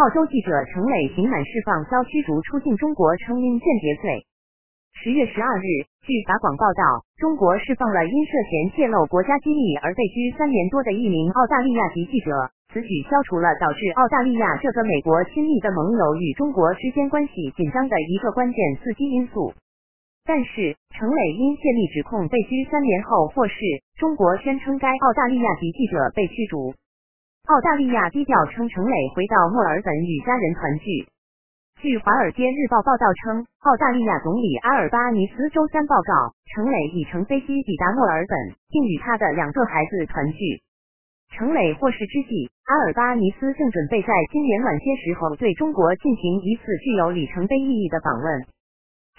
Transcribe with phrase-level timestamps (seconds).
[0.00, 4.24] 澳洲记者程磊刑满释放遭驱逐出境中国，称因间谍罪。
[4.96, 12.32] 十月十二日，据法广报道，中国释放了因涉嫌泄露国家机密而被拘三年多的一名澳大利亚籍记者。
[12.72, 19.52] 此举消除了导致澳大利亚这个美国亲密的盟友与中国之间关系紧张的一个关键刺激因素。
[20.24, 23.54] 但是，程磊因泄密指控被拘三年后获释，
[23.98, 26.72] 中国宣称该澳大利亚籍记者被驱逐。
[27.50, 30.86] 澳大利亚低调称程磊回到墨尔本与家人团聚。
[31.82, 40.62] 据《华尔街日报》报道称，澳大利亚总理阿尔巴尼斯周三报告，程磊已乘飞机抵达墨尔本，并与他的两个孩子团聚。
[41.34, 48.46] 程磊获释之际，阿尔巴尼斯正准备在今年晚些时候对中国进行一次具有里程碑意义的访问。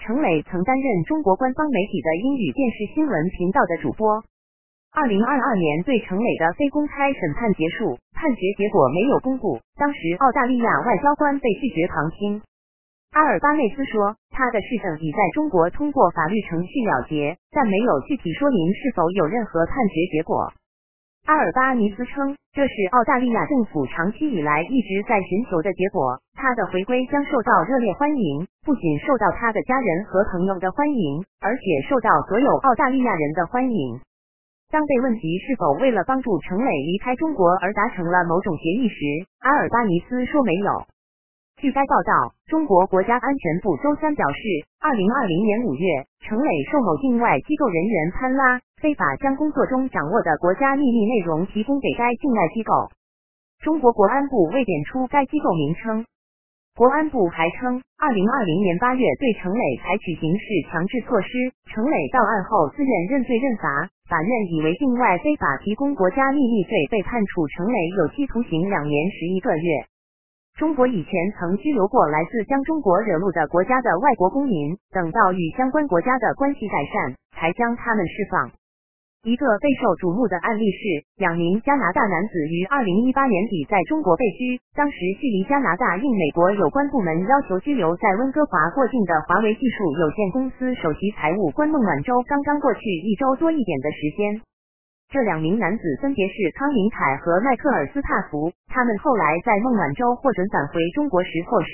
[0.00, 4.24] 程磊曾担任中国官方媒体的英语电视新闻频道的主播。
[4.92, 9.58] 二零二二年对程磊的非公开审判结束，判决结果没有公布。
[9.80, 12.42] 当时澳大利亚外交官被拒绝旁听。
[13.12, 20.52] 阿尔巴内斯说，他的事情已在中国通过法律程序了结，但没有具体说明是否有任何判决结果。
[21.24, 26.20] 阿尔巴尼斯称，这是澳大利亚政府长期以来一直在寻求的结果。
[26.34, 34.00] 他的回归将受到热烈欢迎，不仅受到他的家人和朋友的欢迎，而且受到所有澳大利亚人的欢迎。
[34.72, 38.96] 当被问及是否为了帮助程磊离开中国而达成了某种协议时，
[39.40, 40.86] 阿尔巴尼斯说没有。
[41.60, 44.40] 据该报道，中国国家安全部周三表示，
[44.80, 45.86] 二零二零年五月，
[46.24, 52.72] 程磊受某境外机构人员潘拉，非法将工作中掌握的国家秘密内容提供给该境外机构。
[53.60, 56.06] 中国国安部未点出该机构名称。
[56.74, 61.28] 国安部还称，二零二零年八月对程磊采取刑事强制措施，
[61.68, 69.84] 程磊到案后自愿认罪认罚，法院以为境外非法提供国家秘密罪被判处程磊有期徒刑两年十一个月。
[70.56, 78.50] 中国以前曾拘留过来自将中国惹怒的国家的外国公民，等到与相关国家的关系改善，才将他们释放。
[79.22, 80.82] 一个备受瞩目的案例是，
[81.14, 94.42] 两名加拿大男子于二零一八年底在中国被拘，当时距离加拿大应美国有关部门要求拘留在温哥华过境的华为技术有限公司首席财务官孟晚舟刚刚过去一周多一点的时间。
[95.06, 101.70] 这两名男子分别是康明凯和迈克尔斯帕福，他们后来在孟晚舟获准返回中国时获释。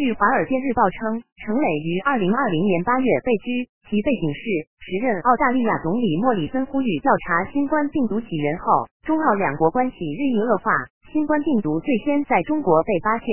[0.00, 4.40] 据《华尔街日报》称，程磊于二零二零年八月被拘，其背景是
[4.80, 10.72] 时任澳大利亚总理莫里森呼吁调查新冠病毒起源后，中澳两国关系日益恶化，
[11.12, 13.28] 新冠病毒最先在中国被发现。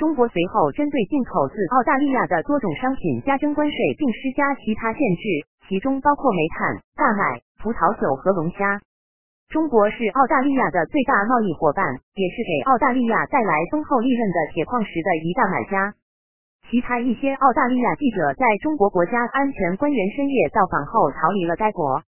[0.00, 5.24] 中国随后针对进口自澳大利亚的多种商品加征关税，并施加其他限制，
[5.68, 7.44] 其中包括煤炭、大麦。
[7.60, 8.80] 葡萄酒和龙虾，
[9.48, 11.86] 中国是澳大利亚的最大贸易伙伴，
[12.18, 15.94] 也是给澳大利亚带来丰厚利润的铁矿石的一大买家。
[16.68, 22.02] 其他一些澳大利亚记者在中国国家安全官员深夜到访后逃离了该国。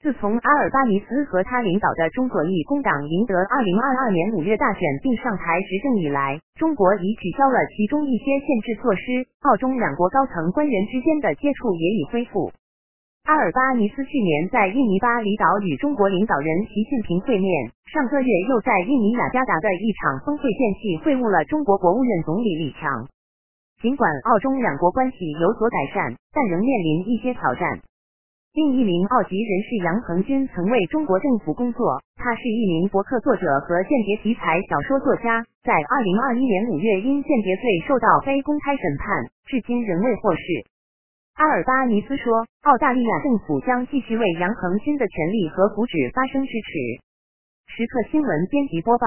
[0.00, 12.50] 自从阿尔巴尼斯和他领导的中左翼工党赢得二零二二年五月大选并上台执政以来，中国已取消了其中一些限制措施，澳中两国高层官员之间的接触也已恢复。
[13.24, 23.06] 阿尔巴尼斯去年在印尼巴厘岛与中国领导人习近平会面，上个月又在印尼雅加达的一场峰会间隙会晤了中国国务院总理李强。
[23.80, 27.78] 尽管澳中两国关系有所改善，但仍面临一些挑战。
[28.54, 40.42] 另一名澳籍人士杨恒军曾为中国政府工作，他是一名博客作者和间谍题材小说作家，在二零二一年五月因间谍罪受到非公开审判，至今仍未获释。
[41.34, 47.00] 阿尔巴尼斯说，澳大利亚政府将继续为杨恒新的权利和福祉发声支持。
[47.72, 49.06] 时刻新闻编辑播报。